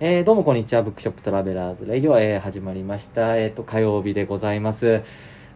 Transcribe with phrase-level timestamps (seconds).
[0.00, 0.82] えーどうもこんにちは。
[0.82, 3.36] Bookshop Traveller's Radio、えー始まりました。
[3.36, 5.02] えっ、と、火曜日でございます。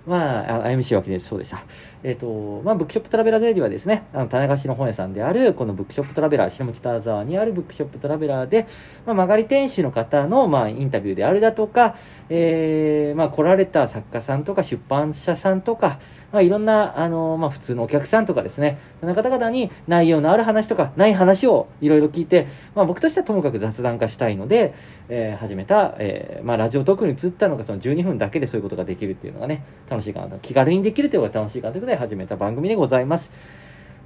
[0.09, 1.29] まあ、あ MC 脇です。
[1.29, 1.63] そうでした。
[2.03, 8.67] えっ、と、まあ、 Bookshop Traveller's Radio はですね、あの、棚貸しの本屋さんである、この Bookshop Traveller、下北沢にある Bookshop Traveller で、
[9.05, 11.97] まあ、間借り店主の方の、まあ、インタビューであるだとか、
[12.31, 15.99] えーまあ、来られた作家さんとか出版社さんとか、
[16.33, 24.75] まあ、いろんな、あの、まあ、普通のお客さんとかですね、そんな方々に内容のある話とか、ない話をいろいろ聞いて、まあ、僕としてはともかく雑談化したいので、
[25.09, 30.39] えー始めた、えーまあ、ラジオトークに移ったのがその12分だけでそういうことができるっていうのがね、楽しいかなと。
[30.39, 33.31] 気軽にできるというのが楽しいかなということで始めた番組でございます。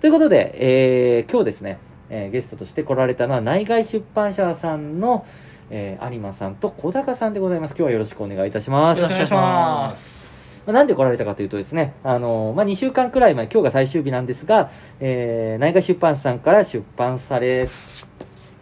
[0.00, 1.78] ということで、えー今日ですね、
[2.10, 5.26] えーゲストとして来られたのは内外出版社さんの、
[5.70, 7.72] えー有馬さんと小高さんでございます。
[7.72, 8.98] 今日はよろしくお願いいたします。
[8.98, 10.32] よろしくお願いします。
[10.66, 14.70] まあなんで来られたかというとですね、あのまあ、2週間くらい前、今日が最終日なんですが、
[15.00, 17.68] えー、内外出版社さんから出版され、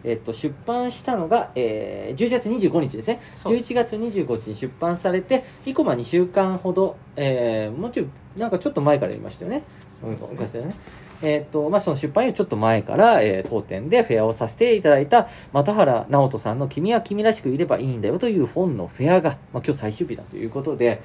[0.03, 3.21] えっと、出版したのが、えー、11月25日ですね。
[3.35, 8.07] そう11月25日に出版されて、以降まあ2週間ほど、えー、もうちょい、
[8.37, 9.63] なんかちょっと前からやりましたよね。
[10.03, 10.75] うん、おかしいよね。
[11.21, 21.01] えっと、まあ、その出版よりちょっと前から、えー当店でフェアをさせていただいた、又原直人さんの君は君らしくいればいいんだよという本のフェアが、まあ、今日最終日だということで、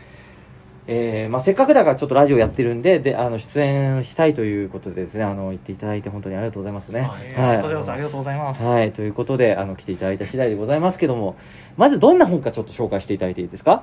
[0.89, 7.01] えーまあ、せっかくだからちょっとラジオやってるんで、で、あの、出演したいということでですね、あの、言っていただいて本当にありがとうございますね。
[7.01, 7.57] はい。
[7.97, 8.63] ありがとうございます。
[8.63, 11.37] はい、ということで、あの、来ていただいた次第でございますけども、
[11.77, 13.83] まずどんな本かちょっと紹介していただいていいですか？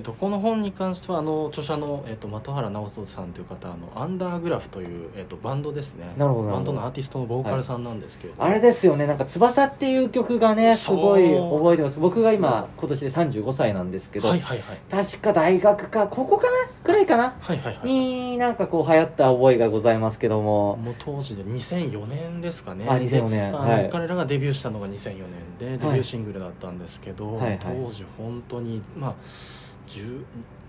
[0.00, 6.14] えっと、この本に関してはあの著者の、えっと、的原直人さんという方あのアンダーグラフという、えっと、バンドですね。
[6.16, 8.38] なるほどバンドのアーティストのボーカルさんなんですけれど。
[8.38, 12.00] も、あれですよね、なんか、翼っていう曲がね、すごい覚えてます。
[12.00, 14.78] 僕が今、今年で35歳なんですけど、はいはいはい。
[14.90, 16.50] 確か大学か、ここかな？
[16.82, 17.36] くらいかな？
[17.38, 17.86] はいはいはい。
[17.86, 22.86] になんかこう流行った覚えがございますけども、もう当時で2004年ですかね。
[22.88, 23.52] あ2004年。
[23.52, 23.90] はい。
[23.92, 25.26] 彼らがデビューしたのが2004
[25.58, 27.58] 年でデビューシングルだったんですけど、はいはい。
[27.60, 29.59] 当時本当にまあ10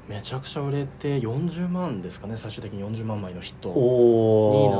[0.10, 3.82] めちゃくちゃ売れて40万ですかね最終的に40万枚のヒットにな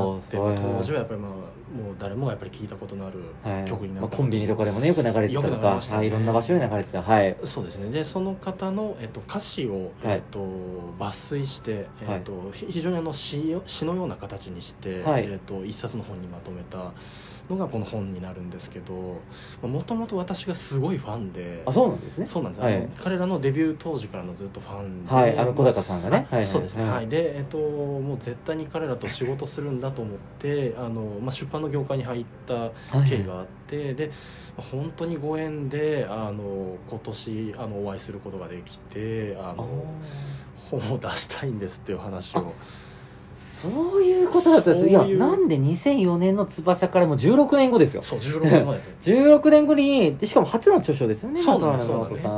[0.00, 1.32] おって、ー当時はやっぱりまあ
[1.72, 3.64] もう誰もがやっぱり聞いたことのあるはい。
[3.64, 5.96] 曲になって、まあコンビニとかでもねよく流れてたとか、ね。
[5.96, 7.02] はい、いろんな場所で流れてた。
[7.02, 7.36] はい。
[7.44, 7.90] そうですね。
[7.90, 10.16] でその方の、えっと、歌詞を、はい。
[10.16, 10.40] えっと、
[10.98, 15.24] 抜粋して、えっとひ非常にあの詩を詩のような形にして、はい。
[15.24, 16.92] えっと、一冊の本にまとめた
[17.50, 19.20] のがこの本になるんですけど
[19.62, 22.26] もともと私がすごいファンであそうなんですね。
[22.26, 22.88] そうなんです、はい。
[22.98, 25.38] 彼らのデビュー当時からのずっとファンで、はい。
[25.38, 26.26] あの小高さんがね。
[26.30, 26.48] はいはい。
[26.48, 26.92] そうですね、はい。
[26.94, 27.08] はい。
[27.08, 32.70] で、えっと、もう絶対に彼らと仕事するんだと思ってあの、まあ、出版の業界に入った
[33.08, 34.10] 経緯があって、で
[34.56, 39.84] まあ本当にご縁であの今年あのお会いすることができてああの
[40.70, 42.52] 本を出したいんですっていう話を。
[43.34, 48.02] そういうことだったんですいやなんで2004年の翼からもう16年後ですよ。
[48.02, 48.94] そう16年前ですね。
[49.00, 51.76] 16年後にでしかも初の著書ですよねそうなんあ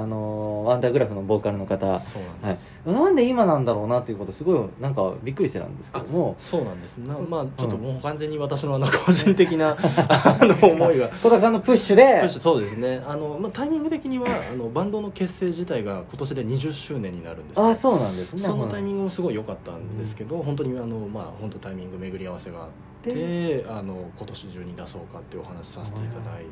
[0.07, 1.87] のアンダーグラフのボーカルの方。
[1.87, 2.01] なんは
[2.53, 2.59] い。
[2.87, 6.37] なんで今なんだろうなっていうことすごいなんかびっくりしてたんですけども。
[6.39, 6.97] そうなんです。
[6.99, 7.29] なそう。
[7.29, 11.09] まあちょっとうんもう完全に私のあの個人的な あの思いが。
[11.23, 12.21] 小高さんのプッシュで。
[12.21, 13.03] プッシュそうですね。
[13.07, 17.67] あの、まあ、タイミング的にはあのバンドの結成自体が今年で20周年になるんですね。
[17.67, 18.43] ああそうなんですね。
[18.43, 22.69] そのタイミンングもすごい良かったんですけど、本当にあのまあ本当タイミング巡り合わせがあっ
[23.03, 26.51] てあの今年中に出そうかっていうお話させていただいて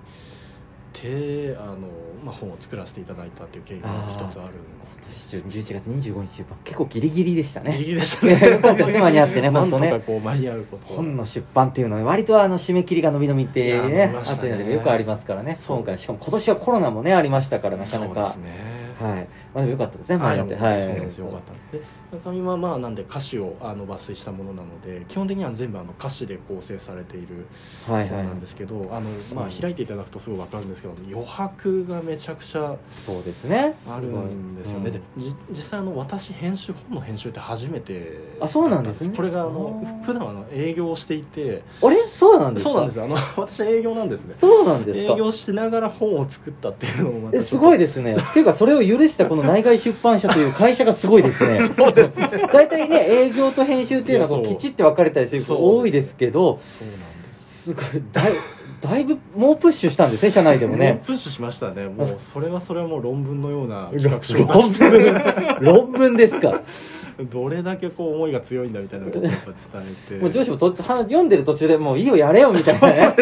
[1.59, 1.89] あの、
[2.25, 4.55] まあ、本を作らせていただいたっていう経緯が一つある
[5.03, 6.59] 今年中11月25日出版。
[6.65, 7.73] 結構ギリギリでしたね。
[7.73, 8.33] ギリギリでしたね。
[8.51, 14.43] よかったです間に合ってね本当ねとかこう間に合うこと本の出版っていうのは割とあの締め切りが伸び伸びってねびましたね。
[14.43, 15.59] 後になってよくありますからね。
[15.67, 18.15] 今回しかも今年はコロナもねありましたからなかなか。
[18.15, 18.72] そうですね
[19.03, 19.29] はい。
[19.55, 20.55] まあでもよかったですね間に合って。
[20.57, 21.77] ははいいそうなんですよよかった。
[21.77, 21.83] で
[22.13, 27.47] 中身はまあなんで歌詞をあの抜粋したものなので基本的には全部あの歌詞で構成されている
[27.87, 28.09] はいはい。
[28.11, 32.77] 本なんですけど、あのまあ開いていただくとすごいわかるんですけど余白がめちゃくちゃ
[33.07, 33.75] そうですね。
[33.87, 35.03] あるんですよね、うん
[35.53, 39.15] 実際あの私編集本の編集って初めてあそうなんですね。
[39.17, 41.63] これがあの普段あの営業をしていて。
[41.83, 41.97] あれ？
[42.13, 42.71] そうなんですか？
[42.71, 43.05] そうなんですよ。
[43.05, 44.35] あの 私は営業なんですね。
[44.37, 45.13] そうなんですか？
[45.15, 48.13] 営業しながら本を作ったっていうのもますごいでですね。
[48.13, 51.61] っていうかそれを許したこの内外出版社という会社がすごいですね。
[51.77, 52.31] そうですね。
[52.53, 56.99] 大体ね営業と編集っていうのはこうきちって分かれたりすること多いですけどそうなん
[57.31, 57.63] です。
[57.63, 58.33] すごいだい
[58.81, 61.01] だいぶもうプッシュしたんですね社内でもね。
[61.07, 61.89] プッシュしましたね。
[61.89, 66.63] もうそれはそれはもう論文のような企論画書を出して文論文ですか
[67.27, 70.23] どれだけこう思いが強いんだみたいなことをやっぱ伝えて。
[70.23, 73.15] もう上司もとは読んでる途中でもういいよやれよみたいなね。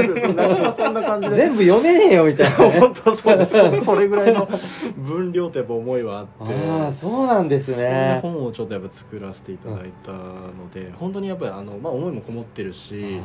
[0.77, 1.37] そんな感じで。
[1.37, 2.59] 全部読めねえよみたいな。
[2.59, 3.85] ね本当そうです。
[3.85, 4.49] それぐらいの
[4.97, 6.55] 分量とやっぱ思いはあって。
[6.69, 13.21] ああそうなんですそんなね本をちょっとやっぱ作らせていただいたので、本当にやっぱりあの、まあ、思いもこもってるしで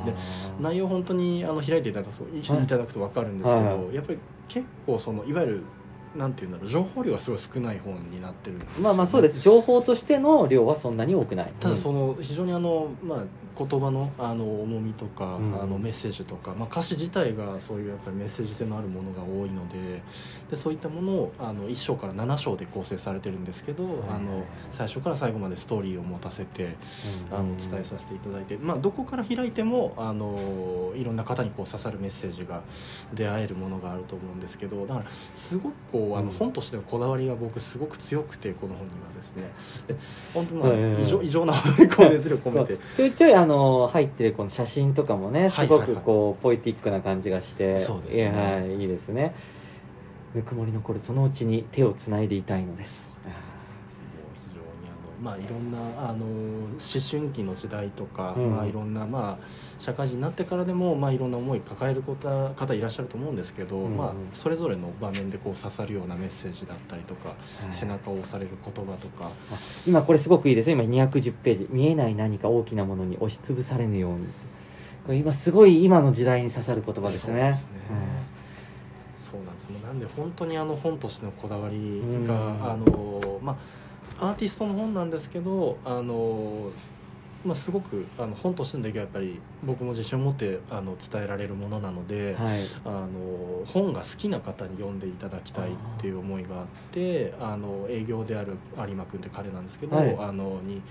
[0.59, 3.95] 内容本当にあの開いていただくと一緒にいただくと分かるんですけど、はいはい。
[3.95, 5.63] やっぱり結構そのいわゆる
[6.15, 8.83] なんていうんだろう情報量がすごい少ない本になってるんですよね。
[8.83, 9.39] まあまあそうです。
[9.39, 11.53] 情報としての量はそんなに多くない。
[11.59, 13.23] ただその非常にあの、まあ、
[13.57, 15.61] 言葉のあの重みとか、うん。
[15.61, 19.74] あのメッセージとか、まあ、歌詞自体がそういうやっぱりメッセージ性のあるものが多いので
[20.49, 26.75] でそういったものをあの1章から7章で構成されてるんですけど、いあの最初から最後までストーリーを持たせて
[27.31, 32.61] あの伝えさせていただいて、まあ、どこから開いてもあのいろんな方にこう刺さるメッセージが
[33.13, 35.05] 出会えるものがあると思うんですけどだから
[35.35, 36.25] すごくこうあうん。
[36.25, 39.51] の本としてのこだわりが僕すごく強くてこの本にはですね。
[39.87, 39.95] で
[40.33, 42.77] 本当にまあ異常異常なほどにこう熱量込めて。
[42.95, 48.29] ちょいちょいあの入ってるこの写真とかもねすごくこうポエティックな感じがしてそうですね。
[48.29, 49.33] はいいいですね
[50.35, 53.07] ぬくもり残るそのうちに手をつないでいたいのです。
[53.23, 53.33] もう
[54.49, 58.51] 非常にあのまあいろんなあの思春期の時代とか、うん。
[58.51, 59.45] まあいろんなまあ
[59.79, 63.97] 社会人になってからでもまあいろんな思い抱える方方いらっしゃると思うんですけど、うんうん。
[63.97, 67.37] まあそれぞれの場面でこう刺さるようなメッセージだったりとか、はい。
[67.73, 70.75] 背中を押される言葉とか、あ今これすごくいいですよ。
[70.75, 71.67] 今210ページ。
[71.69, 74.27] 見えない何か大きなものに押しつぶされぬように。
[75.05, 77.33] これ今すごい今の時代に刺さる言葉ですね。
[77.33, 77.69] そうですね
[79.35, 79.69] そうなんです。
[79.71, 82.63] もうなんで本当にあの本としてのこだわりが、うん。
[82.63, 83.57] あのま
[84.19, 86.71] あアーティストの本なんですけどあの
[87.45, 92.61] まあ、すごくあの本としての出来はやっぱり僕も自信を持ってあの伝えられるものなので、はい。
[92.83, 100.17] あの本が好きな方に読んでいただきたいっていう思いがあってあの営業である有馬君って彼なんですけど、はい。
[100.19, 100.81] あのに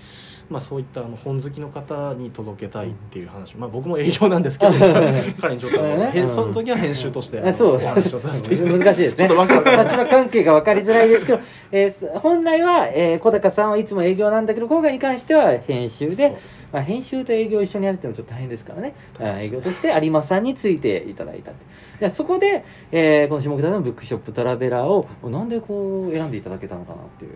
[0.49, 4.73] まあ、そういったあの本好きの方に届けたいっていう話、まあ、僕も営業なんですけど
[5.41, 6.11] 彼にちょっとあの、ね。
[6.13, 8.85] へその時は編集として、あそうお話をさせていただいて。
[8.85, 9.27] 難しいですね。
[9.27, 11.39] ちょっとわけわかんない立場関係が分かりづらいですけど、
[11.71, 16.37] えーす本来は、えー小高さんはいつも営業なんだけど今回に関しては編集で、
[16.71, 18.93] まあ、編集と営業一緒にやるっていうのはちょっと大変ですからね。
[19.19, 21.65] あ営業として有馬さんについていただいたって。
[21.99, 27.31] じゃあそこで、えーこの下北沢のブックショップトラベラーをなんでこう選んでいただけたのかなっていう。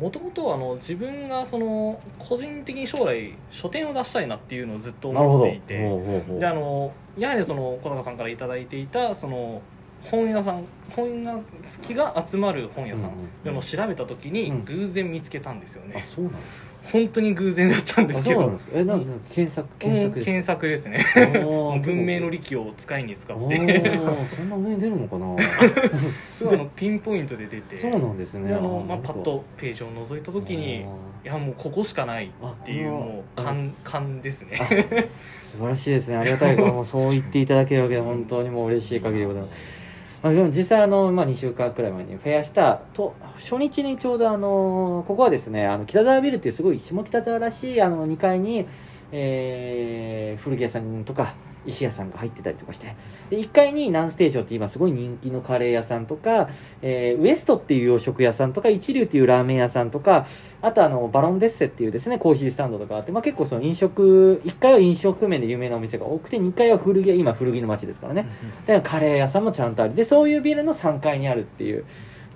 [0.00, 5.78] もともとあの自分がその個人的に将来書店を出したいなっていうのをずっと思っていて。
[6.40, 9.62] であのやはりその小高さんから頂いただいていたその
[10.02, 10.64] 本屋さん
[10.94, 11.42] 本が好
[11.82, 13.10] きが集まる本屋さん。
[13.10, 14.64] うんうんっていうのを調べた時にうん。
[14.64, 16.72] 偶然見つけたんですよあね、そうなんですか。
[16.92, 18.68] 本当に偶然だったんですあけどそうなんです。
[18.68, 20.98] かえなんか検索検索です検索ですね。
[21.84, 25.36] 文明の利器を使いに使っおてーそんな上に出るのかな？
[26.32, 27.76] すごいあのピンポイントで出て。
[27.76, 28.48] そうなんですね。
[28.48, 30.84] であの、まあ、パッとページを覗いた時にい
[31.24, 34.56] やもうここしかないっていうもうあ勘勘ですね。
[34.58, 34.66] あ
[35.38, 36.16] 素晴らしいですね。
[36.16, 39.77] ありがたいからもうそう言っていただけるわけで本当にもう嬉しい限りでございます
[40.22, 48.66] まあ、でも実際あの、まあ、2週間くらい前にフェアしたと初日にちょうどあのここはですねあの北沢ビルっていうすごい下北沢らしいあの2階に、
[49.12, 51.34] えー古着屋さんとか
[51.66, 52.94] 石屋さんが入ってたりとかして。
[53.30, 56.48] で1階にナンステーションって今すごい人気のカレー屋さんとか、
[56.82, 60.26] えーウエストっていう洋食屋さんとか一流っていうラーメン屋さんとか
[60.62, 68.26] あとあのバロンデッセっていうですねコーヒースタンドとかあって、まあ、結構その飲食1階は飲食面で有名なお店が多くて2階は古着屋今古着の街ですからね。
[68.66, 69.94] でカレー屋さんもちゃんとある。
[69.94, 71.84] でそういうビルの3階にあるっていう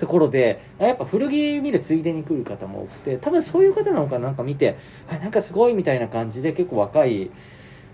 [0.03, 4.77] ところでやっぱ古着見るついでに来る方も多くて多分そういう方なのかななんか見て
[5.09, 7.31] あなんかすごいみたいな感じで結構若い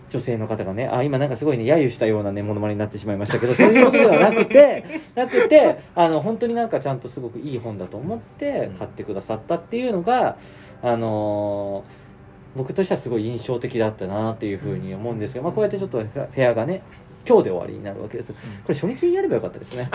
[0.08, 10.38] 女性の方がねあ今なんかすごいね揶揄したようなねモノマネになってしまいましたけどそういうことではなくて なくてあの本当になんかちゃんとすごくいい本だと思って買ってくださったっていうのが
[10.82, 12.08] あのー
[12.56, 16.82] 僕としてはすごい印象的だったなっていうふうに思うんですけど、まあ、こうやってちょっとフェアがね
[17.28, 18.32] 今日で終わりになるわけです。
[18.32, 18.38] こ
[18.70, 19.90] れ初日にやればよかったですね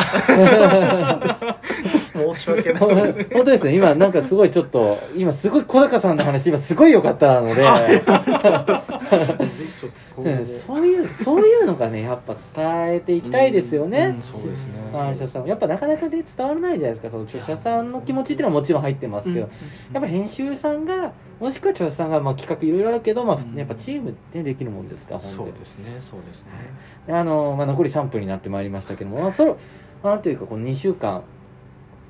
[2.13, 2.81] 申し訳ない。
[3.33, 3.75] 本当ですね。
[3.75, 7.63] 今なんかすごいちょっと今すごい小高さんの話今すごい良かったので。
[7.63, 14.15] ぜひちょっと今後もうんそういうそういうのがねやっぱ伝えていきたいですよね。
[14.15, 14.73] うんそうですね。
[14.93, 17.09] 反射さんやっぱなかなかね伝わらないじゃないですか。
[17.09, 19.49] その著者さんの気持ちっていうのはもちろん入ってますけど、
[19.93, 23.57] やっぱ編集さんがもしくは著者さんが、まあ、企画いろいろあるけど、まあうん。
[23.57, 26.51] やっぱチームでできるもんですからそう本ですねそうですね。
[27.07, 29.57] であの、まあ、残り3分になってまいりましたけども、まあ、その
[30.03, 31.23] なんというかこの2週間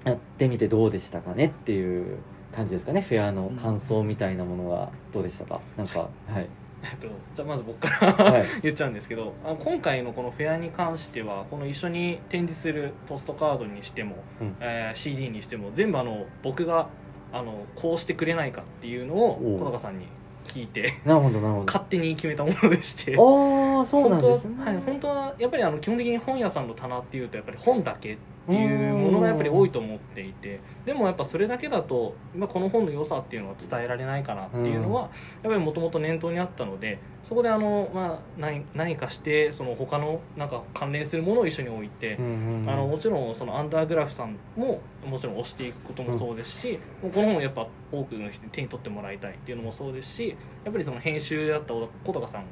[0.03, 2.17] やってみてどうでしたかねっていう
[2.55, 3.01] 感じですかね。
[3.01, 5.59] フェアの感想みたいなものはどうでしたか？
[5.77, 6.47] なんかはい。
[6.83, 8.43] えっとじゃあまず僕からはい。
[8.61, 14.55] 言っちゃうんですけどあ今回のこのフェアに関してはこの一緒に展示するポストカードにしても、うん。
[14.59, 16.87] えー CD にしても全部あの僕が
[17.31, 20.05] あのこうしてくれないかっていうのを小高さんに
[20.45, 21.65] 聞いてなるほどなるほど。
[21.65, 23.13] 勝手に決めたものでして。
[23.13, 24.55] ああそうなんですね。
[24.57, 35.11] 本当は、はい、本当はやっぱりあの基本的に本屋さんの棚っていうとやっぱり本だけっていうものがやっぱり多いと思っていてでもやっぱそれだけだと、まあ、この本の良さっていうのは伝えられないかなっていうのは、やっ
[35.43, 42.15] ぱりもともと念頭にあったのでそこであの、まあ、何何かしてその他のなんか関連するものを一緒に置いて。
[42.15, 52.45] うんうんうんあのもちろんそのアンダーグラフさんももちろん推していくこともそうですし、もうこの本をやっぱ多くの人に手に取ってもらいたいっていうのもそうですしやっぱりその編集だった小高さん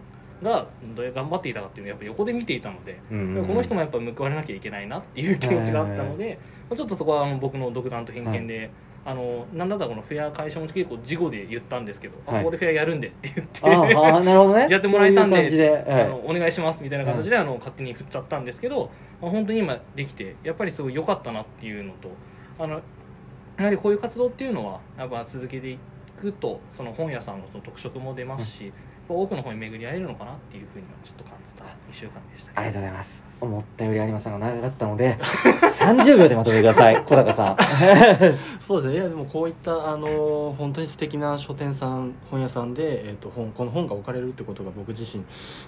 [0.43, 3.45] がどれ頑張っていたかっていうのをやっぱ横で見ていたので、うんうんうん。
[3.45, 8.71] この人もやっぱ報われなきゃいけないなっていう気持ちがあったので、まあちょっとそこはあの僕の独断と偏見で。
[9.03, 12.43] あのなんだったらこのフェア解消も結構事後で言ったんですけど、あはい。
[12.43, 14.67] ここでフェアやるんでって言ってあーあーなるほどね。
[14.69, 22.10] やってもらえたんではいあのお願いしますみたいな形であの勝手に振っちゃったんですけど、まあ、本当に今できてやっぱりすごい良かったなっていうのと
[22.60, 22.75] あの
[23.57, 25.79] やはりこういう活動っていうのはやっぱ続けてい
[26.19, 28.71] くとその本屋さんの特色も出ますし、
[29.12, 33.32] 多くの本に巡り合えるのかなっていうふうにはちょっと感じた2週間でした、ありがとうございます。
[33.41, 37.58] 思ったより有馬さんが長かったので30秒でまとめてください 小高さん。
[38.62, 38.98] そうですね。
[38.98, 45.24] いやでもこういったあの本当に素敵な書店さん本屋さんで、えー、と本この本が置かれるってことが僕自身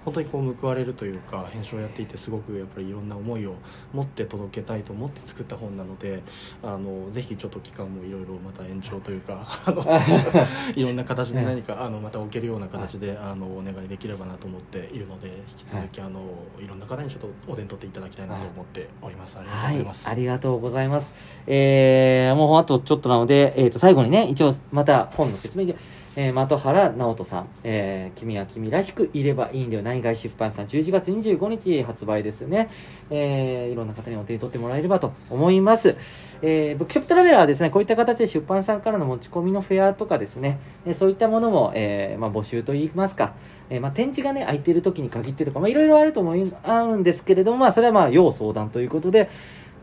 [0.06, 3.56] 本当にこう報われるというか編集をやっていてすごくやっぱりいろんな思いを
[3.92, 6.22] 持って届けたいと思って作った本なので
[6.62, 9.84] あのぜひちょっと期間もいろいろまた延長というかあの
[10.76, 16.22] いろんな形で何かあのまた置けるような形であのお願いできればなと思っているので引き続きあの
[16.60, 19.38] いろんな方にちょっとお手に取っていただきたいなと思っております。
[19.38, 20.08] ありがとうごはいざいます。
[20.08, 25.75] ありがとうございますえー、もうあとちょっとなので、えー、と最後にね一応また本の説明で
[26.15, 32.70] えー、的原直人さん、えー、君は君らしくいればいいんだよ何外出版さん11月25日発売ですよね、
[33.10, 35.98] えー、いろんな方にお手に取ってもらえればと思います、
[36.41, 43.34] えー、ブックショップトラベラーはですねこういった形で出版さんからの持ち込みのフェアとかですね、えそういったものも、えまあ、募集といいますか、
[43.70, 49.29] えまあ、展示がね空いてる時に限ってとか、まあ、いろいろあると思いあるんですけれども、まあ、それはまあ要相談ということで、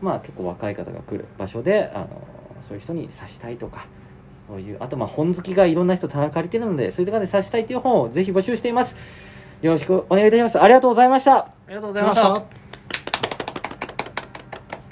[0.01, 2.09] まあ、結構若い方が来る場所であの
[2.61, 3.87] そういう人に指したいとか
[4.51, 8.97] そういうあとまあ本好きがいろんな人棚借りてるのでそういうところで刺したいという本をぜひ募集しています。
[9.61, 10.61] よろしくお願いいたします。
[10.61, 11.37] ありがとうございました。
[11.37, 12.60] ありがとうございました。